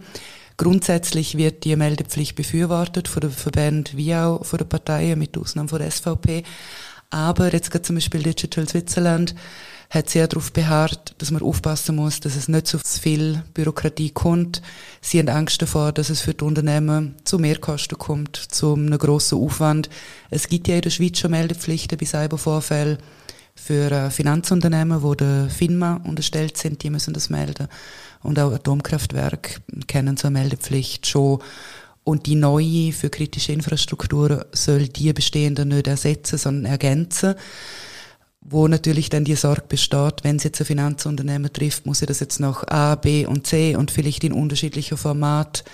Grundsätzlich 0.56 1.36
wird 1.36 1.64
die 1.64 1.74
Meldepflicht 1.74 2.36
befürwortet 2.36 3.08
von 3.08 3.22
den 3.22 3.30
Verbänden 3.30 3.96
wie 3.96 4.14
auch 4.14 4.44
von 4.44 4.58
den 4.58 4.68
Parteien, 4.68 5.18
mit 5.18 5.36
Ausnahme 5.36 5.68
von 5.68 5.80
der 5.80 5.90
SVP. 5.90 6.44
Aber 7.10 7.52
jetzt 7.52 7.70
gerade 7.70 7.82
zum 7.82 7.96
Beispiel 7.96 8.22
Digital 8.22 8.68
Switzerland 8.68 9.34
hat 9.90 10.10
sehr 10.10 10.26
darauf 10.26 10.52
beharrt, 10.52 11.14
dass 11.18 11.30
man 11.30 11.42
aufpassen 11.42 11.96
muss, 11.96 12.20
dass 12.20 12.36
es 12.36 12.48
nicht 12.48 12.66
zu 12.66 12.78
viel 12.78 13.42
Bürokratie 13.52 14.10
kommt. 14.10 14.62
Sie 15.00 15.18
haben 15.18 15.28
Angst 15.28 15.62
davor, 15.62 15.92
dass 15.92 16.10
es 16.10 16.22
für 16.22 16.34
die 16.34 16.44
Unternehmen 16.44 17.14
zu 17.24 17.38
Mehrkosten 17.38 17.98
kommt, 17.98 18.36
zu 18.36 18.74
einem 18.74 18.98
grossen 18.98 19.38
Aufwand. 19.38 19.88
Es 20.30 20.48
gibt 20.48 20.68
ja 20.68 20.76
in 20.76 20.82
der 20.82 20.90
Schweiz 20.90 21.18
schon 21.18 21.30
Meldepflichten 21.30 21.98
bei 21.98 22.06
Cybervorfällen 22.06 22.98
für 23.54 23.90
äh, 23.90 24.10
Finanzunternehmen, 24.10 25.02
wo 25.02 25.14
der 25.14 25.48
FINMA 25.48 26.00
unterstellt 26.04 26.56
sind, 26.56 26.82
die 26.82 26.90
müssen 26.90 27.14
das 27.14 27.30
melden. 27.30 27.68
Und 28.22 28.38
auch 28.38 28.52
Atomkraftwerke 28.52 29.60
kennen 29.86 30.16
so 30.16 30.28
eine 30.28 30.38
Meldepflicht 30.38 31.06
schon. 31.06 31.40
Und 32.02 32.26
die 32.26 32.34
neue 32.34 32.92
für 32.92 33.08
kritische 33.08 33.52
Infrastrukturen 33.52 34.44
soll 34.52 34.88
die 34.88 35.12
bestehende 35.12 35.64
nicht 35.64 35.86
ersetzen, 35.86 36.38
sondern 36.38 36.70
ergänzen 36.70 37.34
wo 38.44 38.68
natürlich 38.68 39.08
dann 39.08 39.24
die 39.24 39.34
Sorge 39.34 39.64
besteht, 39.68 40.22
wenn 40.22 40.36
es 40.36 40.44
jetzt 40.44 40.60
ein 40.60 40.66
Finanzunternehmen 40.66 41.50
trifft, 41.52 41.86
muss 41.86 42.02
er 42.02 42.06
das 42.06 42.20
jetzt 42.20 42.40
noch 42.40 42.68
A, 42.68 42.94
B 42.94 43.24
und 43.24 43.46
C 43.46 43.74
und 43.74 43.90
vielleicht 43.90 44.22
in 44.22 44.34
unterschiedlicher 44.34 44.98
Format 44.98 45.64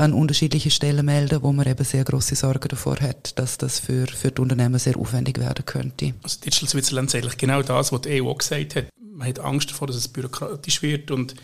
an 0.00 0.14
unterschiedliche 0.14 0.70
Stellen 0.70 1.04
melden, 1.04 1.42
wo 1.42 1.52
man 1.52 1.66
eben 1.66 1.84
sehr 1.84 2.04
große 2.04 2.34
Sorge 2.34 2.68
davor 2.68 2.96
hat, 3.00 3.38
dass 3.38 3.58
das 3.58 3.78
für, 3.78 4.06
für 4.06 4.30
die 4.30 4.40
Unternehmen 4.40 4.78
sehr 4.78 4.96
aufwendig 4.96 5.38
werden 5.38 5.64
könnte. 5.64 6.14
Also 6.22 6.40
Digital 6.40 6.68
Switzerland 6.68 7.08
ist 7.08 7.14
eigentlich 7.16 7.36
genau 7.36 7.62
das, 7.62 7.92
was 7.92 8.00
die 8.00 8.22
EU 8.22 8.30
auch 8.30 8.38
gesagt 8.38 8.76
hat. 8.76 8.86
Man 8.98 9.28
hat 9.28 9.38
Angst 9.40 9.70
davor, 9.70 9.88
dass 9.88 9.96
es 9.96 10.08
bürokratisch 10.08 10.82
wird 10.82 11.10
und, 11.10 11.34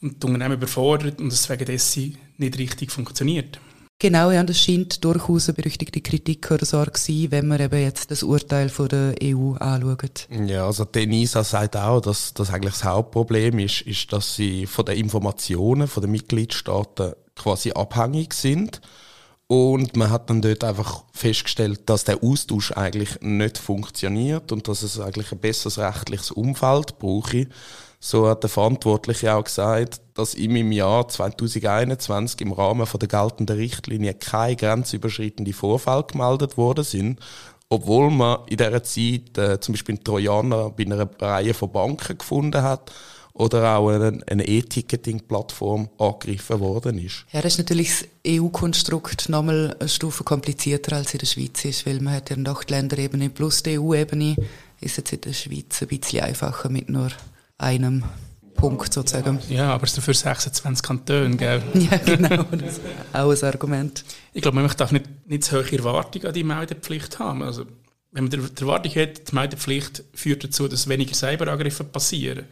und 0.00 0.22
die 0.22 0.26
Unternehmen 0.26 0.54
überfordert 0.54 1.20
und 1.20 1.30
deswegen 1.30 1.64
dessen 1.64 2.18
nicht 2.36 2.58
richtig 2.58 2.90
funktioniert. 2.90 3.60
Genau, 4.00 4.32
ja, 4.32 4.42
das 4.42 4.58
scheint 4.58 5.04
durchaus 5.04 5.48
eine 5.48 5.54
berüchtigte 5.54 6.00
Kritik 6.00 6.50
oder 6.50 6.66
Sorge 6.66 6.98
sein, 6.98 7.28
wenn 7.30 7.46
man 7.46 7.60
eben 7.60 7.80
jetzt 7.80 8.10
das 8.10 8.24
Urteil 8.24 8.68
von 8.68 8.88
der 8.88 9.14
EU 9.22 9.52
anschaut. 9.52 10.26
Ja, 10.28 10.66
also 10.66 10.84
Denisa 10.84 11.44
sagt 11.44 11.76
auch, 11.76 12.00
dass 12.00 12.34
das 12.34 12.50
eigentlich 12.50 12.72
das 12.72 12.82
Hauptproblem 12.82 13.60
ist, 13.60 13.82
ist, 13.82 14.12
dass 14.12 14.34
sie 14.34 14.66
von 14.66 14.86
den 14.86 14.98
Informationen 14.98 15.86
von 15.86 16.00
den 16.00 16.10
Mitgliedstaaten 16.10 17.12
quasi 17.42 17.72
abhängig 17.72 18.34
sind. 18.34 18.80
Und 19.46 19.96
man 19.96 20.10
hat 20.10 20.30
dann 20.30 20.40
dort 20.40 20.64
einfach 20.64 21.04
festgestellt, 21.12 21.82
dass 21.86 22.04
der 22.04 22.22
Austausch 22.22 22.72
eigentlich 22.72 23.20
nicht 23.20 23.58
funktioniert 23.58 24.50
und 24.50 24.66
dass 24.66 24.82
es 24.82 24.98
eigentlich 24.98 25.30
ein 25.30 25.40
besseres 25.40 25.78
rechtliches 25.78 26.30
Umfeld 26.30 26.98
brauche. 26.98 27.48
So 28.00 28.28
hat 28.28 28.42
der 28.42 28.50
Verantwortliche 28.50 29.34
auch 29.34 29.44
gesagt, 29.44 30.00
dass 30.14 30.34
ihm 30.34 30.56
im 30.56 30.72
Jahr 30.72 31.06
2021 31.06 32.40
im 32.40 32.52
Rahmen 32.52 32.86
von 32.86 32.98
der 32.98 33.08
geltenden 33.08 33.56
Richtlinie 33.56 34.14
keine 34.14 34.56
grenzüberschreitenden 34.56 35.52
Vorfälle 35.52 36.04
gemeldet 36.04 36.56
worden 36.56 36.84
sind, 36.84 37.20
obwohl 37.68 38.10
man 38.10 38.38
in 38.46 38.56
dieser 38.56 38.82
Zeit 38.82 39.36
äh, 39.36 39.60
zum 39.60 39.74
Beispiel 39.74 39.96
einen 39.96 40.04
Trojaner 40.04 40.70
bei 40.70 40.84
einer 40.84 41.08
Reihe 41.20 41.54
von 41.54 41.70
Banken 41.70 42.18
gefunden 42.18 42.62
hat 42.62 42.90
oder 43.34 43.76
auch 43.76 43.88
eine, 43.88 44.20
eine 44.26 44.46
E-Ticketing-Plattform 44.46 45.88
angegriffen 45.98 46.60
worden 46.60 46.98
ist. 46.98 47.24
Ja, 47.32 47.40
das 47.40 47.54
ist 47.54 47.58
natürlich 47.58 47.90
das 47.90 48.08
EU-Konstrukt 48.26 49.28
nochmal 49.28 49.76
eine 49.78 49.88
Stufe 49.88 50.24
komplizierter 50.24 50.96
als 50.96 51.14
in 51.14 51.18
der 51.18 51.26
Schweiz 51.26 51.64
ist, 51.64 51.86
weil 51.86 52.00
man 52.00 52.14
hat 52.14 52.30
ja 52.30 52.36
noch 52.36 52.64
die 52.64 52.74
Länderebene 52.74 53.30
plus 53.30 53.62
die 53.62 53.78
EU-Ebene, 53.78 54.36
ist 54.80 54.96
jetzt 54.98 55.12
in 55.12 55.20
der 55.20 55.32
Schweiz 55.32 55.80
ein 55.80 55.88
bisschen 55.88 56.24
einfacher 56.24 56.68
mit 56.68 56.90
nur 56.90 57.08
einem 57.58 58.04
Punkt 58.54 58.92
sozusagen. 58.92 59.38
Ja, 59.48 59.74
aber 59.74 59.84
es 59.84 59.90
sind 59.92 60.02
dafür 60.02 60.14
26 60.14 60.82
Kantone, 60.82 61.36
gell? 61.36 61.62
ja, 61.74 61.96
genau. 61.96 62.44
Das 62.52 62.74
ist 62.74 62.80
auch 63.12 63.30
ein 63.30 63.52
Argument. 63.52 64.04
Ich 64.32 64.42
glaube, 64.42 64.60
man 64.60 64.70
darf 64.76 64.92
nicht, 64.92 65.06
nicht 65.26 65.44
zu 65.44 65.56
hohe 65.56 65.78
Erwartungen 65.78 66.26
an 66.26 66.32
die 66.34 66.44
Meldepflicht 66.44 67.18
haben. 67.18 67.42
Also, 67.42 67.64
wenn 68.12 68.24
man 68.24 68.30
die 68.30 68.60
Erwartung 68.60 68.94
hat, 68.94 69.30
die 69.30 69.34
Meldepflicht 69.34 70.04
führt 70.14 70.44
dazu, 70.44 70.68
dass 70.68 70.88
weniger 70.88 71.14
Cyberangriffe 71.14 71.84
passieren, 71.84 72.44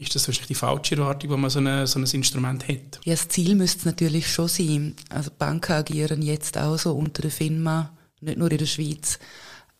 ist 0.00 0.14
das 0.14 0.26
wahrscheinlich 0.26 0.48
die 0.48 0.54
falsche 0.54 0.96
Erwartung, 0.96 1.30
wenn 1.30 1.40
man 1.40 1.50
so, 1.50 1.58
eine, 1.58 1.86
so 1.86 1.98
ein 1.98 2.06
Instrument 2.06 2.66
hat? 2.66 3.00
Ja, 3.04 3.14
das 3.14 3.28
Ziel 3.28 3.54
müsste 3.54 3.80
es 3.80 3.84
natürlich 3.84 4.32
schon 4.32 4.48
sein. 4.48 4.96
Also 5.10 5.30
Banken 5.36 5.72
agieren 5.72 6.22
jetzt 6.22 6.56
auch 6.56 6.78
so 6.78 6.94
unter 6.94 7.22
der 7.22 7.30
FINMA, 7.30 7.92
nicht 8.20 8.38
nur 8.38 8.50
in 8.50 8.58
der 8.58 8.66
Schweiz, 8.66 9.18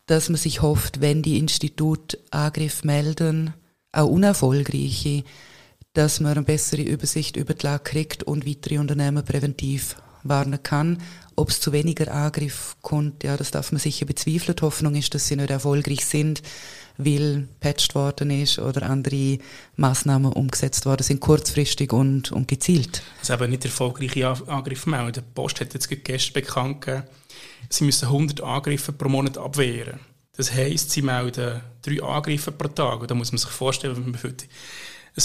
dass 0.07 0.29
man 0.29 0.37
sich 0.37 0.61
hofft, 0.61 1.01
wenn 1.01 1.23
die 1.23 1.39
Institute 1.39 2.19
Angriff 2.31 2.85
melden, 2.85 3.55
auch 3.93 4.09
unerfolgreiche, 4.09 5.25
dass 5.95 6.21
man 6.21 6.33
eine 6.33 6.43
bessere 6.43 6.83
Übersicht 6.83 7.37
über 7.37 7.55
die 7.55 7.67
Lage 7.67 7.85
kriegt 7.85 8.23
und 8.23 8.47
weitere 8.47 8.79
Unternehmen 8.79 9.25
präventiv 9.25 9.97
warnen 10.23 10.63
kann. 10.63 10.99
Ob 11.37 11.51
es 11.51 11.61
zu 11.61 11.73
weniger 11.73 12.13
Angriff 12.13 12.77
kommt, 12.83 13.25
ja, 13.25 13.37
das 13.37 13.51
darf 13.51 13.73
man 13.73 13.81
sicher 13.81 14.07
bezweifeln. 14.07 14.57
Die 14.57 14.63
Hoffnung 14.63 14.95
ist, 14.95 15.15
dass 15.15 15.27
sie 15.27 15.37
nicht 15.37 15.51
erfolgreich 15.51 16.05
sind, 16.05 16.43
weil 16.99 17.49
patched 17.61 17.95
worden 17.95 18.31
ist 18.31 18.59
oder 18.59 18.83
andere 18.89 19.39
Maßnahmen 19.77 20.33
umgesetzt 20.33 20.87
worden 20.87 21.03
sind, 21.03 21.21
kurzfristig 21.21 21.93
und, 21.93 22.33
und 22.33 22.49
gezielt. 22.49 23.03
Ist 23.23 23.31
eben 23.31 23.51
nicht 23.51 23.65
erfolgreiche 23.65 24.29
Angriffe 24.49 24.91
melden. 24.91 25.25
Die 25.25 25.35
Post 25.35 25.61
hat 25.61 25.73
jetzt 25.75 25.89
gestern 26.05 26.35
bekannt 26.35 26.81
gegeben, 26.83 27.05
sie 27.69 27.85
müssen 27.85 28.07
100 28.07 28.43
Angriffe 28.43 28.93
pro 28.93 29.09
Monat 29.09 29.39
abwehren. 29.39 30.01
Das 30.37 30.53
heisst, 30.53 30.91
sie 30.91 31.03
melden 31.03 31.61
drei 31.83 32.03
Angriffe 32.03 32.53
pro 32.53 32.69
Tag. 32.69 33.07
Da 33.09 33.15
muss 33.15 33.33
man 33.33 33.39
sich 33.39 33.51
vorstellen, 33.51 33.97
wenn 33.97 34.11
man 34.13 34.21
füllt 34.21 34.47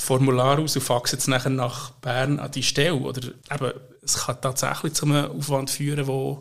ein 0.01 0.05
Formular 0.05 0.59
aus 0.59 0.75
und 0.75 0.81
faxt 0.81 1.13
es 1.13 1.27
nachher 1.27 1.49
nach 1.49 1.91
Bern 1.91 2.39
an 2.39 2.51
die 2.51 2.63
Stelle. 2.63 2.95
Oder 2.95 3.21
eben, 3.27 3.71
es 4.03 4.17
kann 4.17 4.39
tatsächlich 4.41 4.93
zu 4.93 5.05
einem 5.05 5.31
Aufwand 5.31 5.69
führen, 5.69 6.05
der 6.05 6.37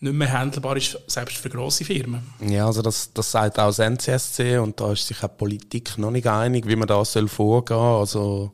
nicht 0.00 0.14
mehr 0.14 0.32
handelbar 0.32 0.76
ist, 0.76 0.98
selbst 1.06 1.38
für 1.38 1.48
grosse 1.48 1.84
Firmen. 1.84 2.22
Ja, 2.40 2.66
also 2.66 2.82
das, 2.82 3.12
das 3.12 3.30
sagt 3.30 3.58
auch 3.58 3.74
das 3.74 3.78
NCSC 3.78 4.58
und 4.58 4.78
da 4.80 4.92
ist 4.92 5.06
sich 5.06 5.22
auch 5.22 5.28
die 5.28 5.36
Politik 5.38 5.96
noch 5.96 6.10
nicht 6.10 6.26
einig, 6.26 6.66
wie 6.66 6.76
man 6.76 6.88
da 6.88 7.04
soll 7.04 7.28
vorgehen 7.28 7.78
soll. 7.78 8.00
Also, 8.00 8.52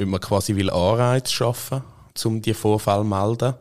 ob 0.00 0.06
man 0.06 0.20
quasi 0.20 0.54
will 0.54 0.70
Anreiz 0.70 1.30
schaffen 1.30 1.82
will, 2.14 2.26
um 2.26 2.42
die 2.42 2.54
Vorfälle 2.54 3.02
zu 3.02 3.04
melden 3.04 3.54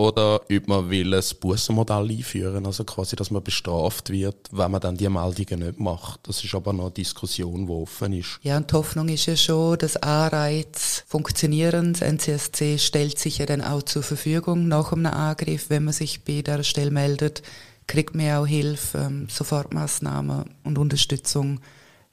oder 0.00 0.40
ob 0.40 0.68
man 0.68 0.88
will 0.88 1.12
ein 1.12 1.24
Bussenmodell 1.40 2.10
einführen, 2.10 2.64
also 2.64 2.84
quasi, 2.84 3.16
dass 3.16 3.30
man 3.30 3.42
bestraft 3.42 4.08
wird, 4.08 4.48
wenn 4.50 4.70
man 4.70 4.80
dann 4.80 4.96
die 4.96 5.08
Meldungen 5.10 5.66
nicht 5.66 5.78
macht. 5.78 6.20
Das 6.26 6.42
ist 6.42 6.54
aber 6.54 6.72
noch 6.72 6.84
eine 6.84 6.92
Diskussion, 6.92 7.66
die 7.66 7.72
offen 7.72 8.14
ist. 8.14 8.40
Ja, 8.42 8.56
und 8.56 8.70
die 8.70 8.74
Hoffnung 8.74 9.10
ist 9.10 9.26
ja 9.26 9.36
schon, 9.36 9.76
dass 9.76 9.98
Anreiz 9.98 11.04
funktionieren. 11.06 11.92
Das 11.92 12.00
NCSC 12.00 12.78
stellt 12.78 13.18
sich 13.18 13.38
ja 13.38 13.46
dann 13.46 13.60
auch 13.60 13.82
zur 13.82 14.02
Verfügung 14.02 14.68
nach 14.68 14.92
einem 14.92 15.06
Angriff, 15.06 15.68
wenn 15.68 15.84
man 15.84 15.92
sich 15.92 16.24
bei 16.24 16.40
der 16.40 16.62
Stelle 16.62 16.90
meldet, 16.90 17.42
kriegt 17.86 18.14
man 18.14 18.32
auch 18.32 18.46
Hilfe, 18.46 18.98
ähm, 18.98 19.28
Sofortmaßnahmen 19.28 20.44
und 20.64 20.78
Unterstützung 20.78 21.60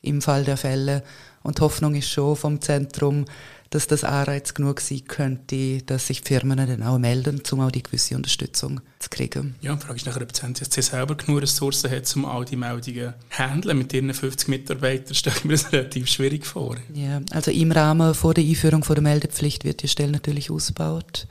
im 0.01 0.21
Fall 0.21 0.43
der 0.43 0.57
Fälle. 0.57 1.03
Und 1.41 1.59
die 1.59 1.61
Hoffnung 1.61 1.95
ist 1.95 2.09
schon 2.09 2.35
vom 2.35 2.59
Zentrum, 2.59 3.23
dass 3.69 3.87
das 3.87 4.03
Anreiz 4.03 4.53
genug 4.53 4.81
sein 4.81 5.03
könnte, 5.07 5.81
dass 5.83 6.07
sich 6.07 6.21
die 6.21 6.27
Firmen 6.27 6.57
dann 6.57 6.83
auch 6.83 6.97
melden, 6.97 7.41
um 7.51 7.61
auch 7.61 7.71
die 7.71 7.83
gewisse 7.83 8.15
Unterstützung 8.15 8.81
zu 8.99 9.09
kriegen. 9.09 9.55
Ja, 9.61 9.75
die 9.75 9.81
Frage 9.81 9.97
ist 9.97 10.05
nachher, 10.05 10.21
ob 10.21 10.33
das 10.33 10.43
NCSC 10.43 10.81
selber 10.81 11.15
genug 11.15 11.41
Ressourcen 11.41 11.91
hat, 11.91 12.15
um 12.15 12.25
all 12.25 12.45
die 12.45 12.55
Meldungen 12.55 13.13
zu 13.29 13.37
handeln. 13.37 13.77
Mit 13.77 13.93
ihren 13.93 14.13
50 14.13 14.47
Mitarbeitern 14.47 15.13
stelle 15.15 15.35
ich 15.37 15.45
mir 15.45 15.53
das 15.53 15.71
relativ 15.71 16.07
schwierig 16.07 16.45
vor. 16.45 16.77
Ja, 16.93 17.21
also 17.31 17.51
im 17.51 17.71
Rahmen 17.71 18.13
vor 18.13 18.33
der 18.33 18.43
Einführung 18.43 18.83
von 18.83 18.95
der 18.95 19.03
Meldepflicht 19.03 19.63
wird 19.63 19.83
die 19.83 19.87
Stelle 19.87 20.11
natürlich 20.11 20.51
ausgebaut 20.51 21.27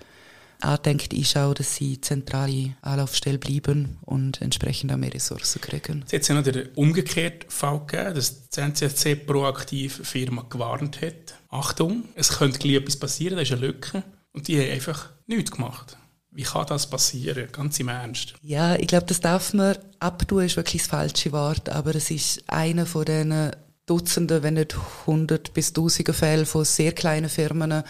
andenkt, 0.61 1.13
ist 1.13 1.37
auch, 1.37 1.55
dass 1.55 1.77
sie 1.77 2.01
zentrale 2.01 2.75
Anlaufstelle 2.83 3.39
bleiben 3.39 3.99
und 4.03 4.41
entsprechend 4.41 4.93
auch 4.93 4.97
mehr 4.97 5.13
Ressourcen 5.13 5.61
kriegen. 5.61 6.05
Es 6.07 6.13
hat 6.13 6.29
ja 6.29 6.35
noch 6.35 6.43
den 6.43 6.69
umgekehrten 6.75 7.51
Fall 7.51 7.81
gegeben, 7.87 8.15
dass 8.15 8.49
das 8.49 8.65
NCSC 8.65 9.17
proaktiv 9.17 10.01
Firma 10.03 10.45
gewarnt 10.49 11.01
hat. 11.03 11.35
Achtung, 11.49 12.05
es 12.15 12.31
könnte 12.31 12.59
gleich 12.59 12.77
etwas 12.77 12.97
passieren, 12.97 13.37
da 13.37 13.43
ist 13.43 13.53
eine 13.53 13.61
Lücke. 13.61 14.03
Und 14.33 14.49
die 14.49 14.61
haben 14.61 14.71
einfach 14.71 15.11
nichts 15.27 15.51
gemacht. 15.51 15.97
Wie 16.31 16.43
kann 16.43 16.67
das 16.67 16.91
passieren? 16.91 17.49
Ganz 17.51 17.81
im 17.81 17.89
Ernst. 17.89 18.35
Ja, 18.43 18.77
ich 18.77 18.89
glaube, 18.89 19.07
das 19.07 19.21
darf 19.21 19.55
man 19.55 19.79
abtun, 20.01 20.45
ist 20.45 20.57
wirklich 20.57 20.83
das 20.83 20.91
falsche 20.91 21.33
Wort, 21.33 21.71
aber 21.71 21.95
es 21.95 22.11
ist 22.11 22.45
einer 22.47 22.85
von 22.85 23.07
diesen 23.07 23.53
Dutzenden, 23.87 24.43
wenn 24.43 24.55
nicht 24.55 24.77
hundert 25.07 25.55
bis 25.55 25.73
tausende 25.73 26.13
Fälle 26.13 26.45
von 26.45 26.67
sehr 26.67 26.93
kleinen 26.93 27.31
Firmen, 27.31 27.85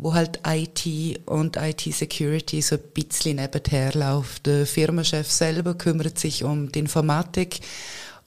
wo 0.00 0.14
halt 0.14 0.40
IT 0.46 1.20
und 1.26 1.56
IT-Security 1.56 2.62
so 2.62 2.76
ein 2.76 2.82
bisschen 2.94 3.36
nebenher 3.36 3.92
läuft. 3.94 4.46
Der 4.46 4.66
Firmenchef 4.66 5.30
selber 5.30 5.74
kümmert 5.74 6.18
sich 6.18 6.44
um 6.44 6.72
die 6.72 6.80
Informatik 6.80 7.60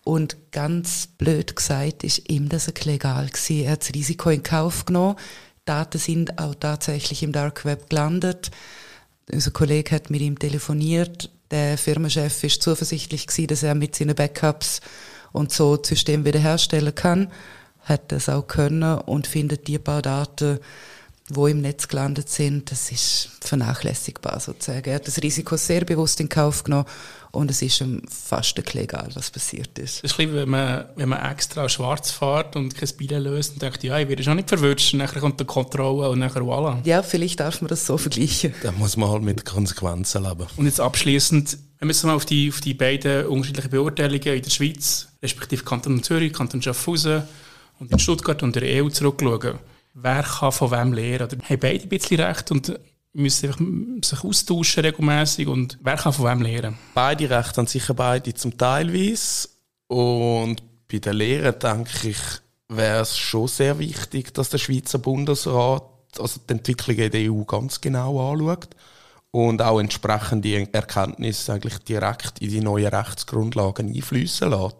und 0.03 0.37
ganz 0.51 1.07
blöd 1.17 1.55
gesagt 1.55 2.03
ist 2.03 2.29
ihm 2.29 2.49
das 2.49 2.67
ein 2.67 2.75
legal 2.83 3.27
gewesen. 3.27 3.65
Er 3.65 3.71
hat 3.71 3.81
das 3.81 3.93
Risiko 3.93 4.29
in 4.29 4.43
Kauf 4.43 4.85
genommen. 4.85 5.15
Daten 5.65 5.97
sind 5.97 6.39
auch 6.39 6.55
tatsächlich 6.55 7.23
im 7.23 7.31
Dark 7.31 7.65
Web 7.65 7.89
gelandet 7.89 8.51
unser 9.31 9.51
Kollege 9.51 9.95
hat 9.95 10.09
mit 10.09 10.21
ihm 10.21 10.37
telefoniert. 10.37 11.29
Der 11.51 11.77
Firmenchef 11.77 12.43
ist 12.43 12.61
zuversichtlich 12.61 13.27
gewesen, 13.27 13.47
dass 13.47 13.63
er 13.63 13.75
mit 13.75 13.95
seinen 13.95 14.15
Backups 14.15 14.81
und 15.31 15.51
so 15.51 15.77
das 15.77 15.89
System 15.89 16.25
wiederherstellen 16.25 16.95
kann. 16.95 17.31
Hat 17.81 18.11
das 18.11 18.29
auch 18.29 18.47
können 18.47 18.97
und 18.99 19.27
findet 19.27 19.67
die 19.67 19.79
paar 19.79 20.01
Daten, 20.01 20.59
wo 21.29 21.47
im 21.47 21.61
Netz 21.61 21.87
gelandet 21.87 22.27
sind, 22.27 22.69
das 22.69 22.91
ist 22.91 23.29
vernachlässigbar 23.39 24.39
sozusagen. 24.39 24.89
Er 24.89 24.95
hat 24.95 25.07
das 25.07 25.21
Risiko 25.21 25.55
sehr 25.55 25.85
bewusst 25.85 26.19
in 26.19 26.27
Kauf 26.27 26.63
genommen 26.63 26.85
und 27.31 27.49
es 27.49 27.61
ist 27.61 27.79
ihm 27.79 28.01
fast 28.09 28.59
egal, 28.75 29.09
was 29.13 29.31
passiert 29.31 29.79
ist. 29.79 30.03
Das 30.03 30.11
ist 30.11 30.19
ein 30.19 30.33
wenn 30.33 30.49
man, 30.49 30.85
wenn 30.95 31.09
man 31.09 31.31
extra 31.31 31.69
schwarz 31.69 32.11
fährt 32.11 32.55
und 32.57 32.75
kein 32.75 32.89
Bild 32.97 33.11
löst 33.23 33.53
und 33.53 33.61
denkt, 33.61 33.83
ja, 33.83 33.97
ich 33.99 34.09
werde 34.09 34.21
schon 34.21 34.35
nicht 34.35 34.49
verwünscht, 34.49 34.93
nachher 34.95 35.21
kommt 35.21 35.39
die 35.39 35.45
Kontrolle 35.45 36.09
und 36.09 36.19
nachher 36.19 36.41
voilà. 36.41 36.77
Ja, 36.83 37.01
vielleicht 37.01 37.39
darf 37.39 37.61
man 37.61 37.69
das 37.69 37.85
so 37.85 37.97
vergleichen. 37.97 38.53
Da 38.61 38.73
muss 38.73 38.97
man 38.97 39.09
halt 39.09 39.23
mit 39.23 39.45
Konsequenzen 39.45 40.23
leben. 40.23 40.45
Und 40.57 40.65
jetzt 40.65 40.81
abschließend, 40.81 41.57
wenn 41.79 41.87
wir 41.87 41.93
jetzt 41.93 42.03
mal 42.03 42.15
auf 42.15 42.25
die, 42.25 42.49
auf 42.49 42.59
die 42.59 42.73
beiden 42.73 43.27
unterschiedlichen 43.27 43.71
Beurteilungen 43.71 44.35
in 44.35 44.41
der 44.41 44.49
Schweiz, 44.49 45.07
respektive 45.21 45.63
Kanton 45.63 46.03
Zürich, 46.03 46.33
Kanton 46.33 46.61
Schaffhausen 46.61 47.23
und 47.79 47.91
in 47.91 47.99
Stuttgart 47.99 48.43
und 48.43 48.55
der 48.55 48.83
EU 48.83 48.89
zurückschauen, 48.89 49.57
wer 49.93 50.23
kann 50.23 50.51
von 50.51 50.71
wem 50.71 50.93
lernen? 50.93 51.27
Oder 51.27 51.37
haben 51.37 51.59
beide 51.59 51.83
ein 51.83 51.89
bisschen 51.89 52.19
recht 52.19 52.51
und 52.51 52.79
müssen 53.13 54.01
sich 54.03 54.23
austauschen 54.23 54.85
regelmäßig 54.85 55.47
und 55.47 55.77
wer 55.81 55.95
kann 55.95 56.13
von 56.13 56.25
wem 56.25 56.41
lernen? 56.41 56.77
Beide 56.93 57.29
Rechte 57.29 57.57
haben 57.57 57.67
sicher 57.67 57.93
beide 57.93 58.33
zum 58.33 58.57
Teilweise 58.57 59.49
und 59.87 60.63
bei 60.91 60.97
der 60.99 61.13
Lehre 61.13 61.53
denke 61.53 62.09
ich, 62.09 62.17
wäre 62.69 63.01
es 63.01 63.17
schon 63.17 63.47
sehr 63.47 63.77
wichtig, 63.77 64.33
dass 64.33 64.49
der 64.49 64.57
Schweizer 64.57 64.97
Bundesrat 64.97 65.83
also 66.19 66.39
die 66.47 66.53
Entwicklung 66.53 66.97
in 66.97 67.11
der 67.11 67.31
EU 67.31 67.43
ganz 67.43 67.81
genau 67.81 68.31
anschaut 68.31 68.69
und 69.31 69.61
auch 69.61 69.79
entsprechende 69.79 70.67
Erkenntnisse 70.71 71.53
eigentlich 71.53 71.79
direkt 71.79 72.39
in 72.39 72.49
die 72.49 72.61
neuen 72.61 72.87
Rechtsgrundlagen 72.87 73.93
einfließen 73.93 74.49
lässt. 74.49 74.77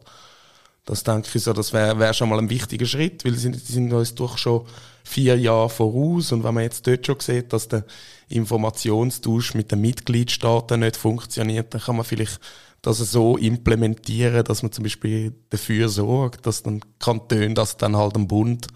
Das 0.86 1.04
denke 1.04 1.30
ich 1.34 1.44
so, 1.44 1.54
das 1.54 1.72
wäre 1.72 1.98
wär 1.98 2.14
schon 2.14 2.30
mal 2.30 2.40
ein 2.40 2.50
wichtiger 2.50 2.86
Schritt, 2.86 3.24
weil 3.24 3.36
sie 3.36 3.54
sind 3.54 3.94
uns 3.94 4.16
doch 4.16 4.38
schon 4.38 4.66
vier 5.04 5.38
Jahre 5.38 5.70
voraus 5.70 6.32
und 6.32 6.44
wenn 6.44 6.54
man 6.54 6.64
jetzt 6.64 6.86
dort 6.86 7.06
schon 7.06 7.20
sieht, 7.20 7.54
dass 7.54 7.70
der 7.70 7.86
Informationstausch 8.30 9.54
mit 9.54 9.72
den 9.72 9.82
Mitgliedstaaten 9.82 10.82
nicht 10.82 10.98
funktioniert, 10.98 11.74
dann 11.74 11.82
kann 11.82 11.96
man 11.96 12.06
vielleicht 12.06 12.40
das 12.82 12.98
so 12.98 13.38
implementieren, 13.38 14.44
dass 14.44 14.62
man 14.62 14.74
zum 14.74 14.84
Beispiel 14.84 15.34
dafür 15.50 15.88
sorgt, 15.88 16.46
dass 16.46 16.64
dann 16.64 16.82
Kantone 17.00 17.54
das 17.54 17.78
dann 17.78 17.96
halt 17.96 18.16
am 18.16 18.28
Bund 18.28 18.68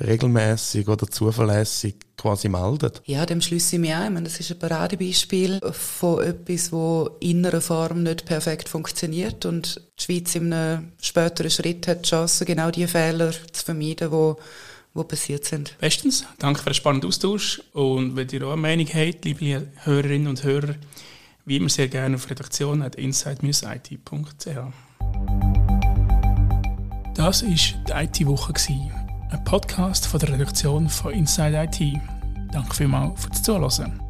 regelmäßig 0.00 0.88
oder 0.88 1.06
zuverlässig 1.06 1.96
quasi 2.16 2.48
meldet. 2.48 3.02
Ja, 3.04 3.26
dem 3.26 3.40
schließe 3.40 3.76
ich 3.76 3.80
mich 3.80 3.94
ein. 3.94 4.04
Ich 4.04 4.10
meine, 4.10 4.24
das 4.24 4.40
ist 4.40 4.50
ein 4.50 4.58
Paradebeispiel 4.58 5.60
von 5.72 6.22
etwas, 6.22 6.72
wo 6.72 7.10
in 7.20 7.44
einer 7.44 7.60
Form 7.60 8.02
nicht 8.02 8.24
perfekt 8.24 8.68
funktioniert 8.68 9.46
und 9.46 9.80
die 9.98 10.04
Schweiz 10.04 10.34
in 10.34 10.52
einem 10.52 10.92
späteren 11.00 11.50
Schritt 11.50 11.86
hat 11.88 12.04
die 12.04 12.10
Chance, 12.10 12.44
genau 12.44 12.70
diese 12.70 12.88
Fehler 12.88 13.32
zu 13.52 13.64
vermeiden, 13.64 14.10
die 14.10 14.34
wo 14.94 15.04
passiert 15.04 15.44
sind. 15.44 15.78
Bestens. 15.78 16.24
Danke 16.38 16.60
für 16.60 16.70
den 16.70 16.74
spannenden 16.74 17.08
Austausch. 17.08 17.62
Und 17.72 18.16
wenn 18.16 18.28
ihr 18.28 18.42
auch 18.46 18.52
eine 18.52 18.60
Meinung 18.60 18.86
habt, 18.86 19.24
liebe 19.24 19.68
Hörerinnen 19.84 20.28
und 20.28 20.42
Hörer, 20.42 20.74
wie 21.44 21.56
immer 21.56 21.68
sehr 21.68 21.88
gerne 21.88 22.16
auf 22.16 22.28
redaktion 22.28 22.82
at 22.82 22.96
inside-it.ch. 22.96 24.46
Das 27.14 27.42
war 27.42 27.50
die 27.50 28.22
IT-Woche, 28.22 28.52
ein 29.30 29.44
Podcast 29.44 30.06
von 30.06 30.20
der 30.20 30.30
Redaktion 30.30 30.88
von 30.88 31.12
Inside 31.12 31.68
IT. 31.70 32.00
Danke 32.52 32.74
vielmals 32.74 33.24
fürs 33.24 33.42
Zuhören. 33.42 34.07